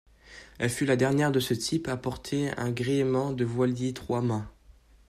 [0.57, 4.47] Elle fut la dernière de ce type à porter un gréement de voilier trois-mâts.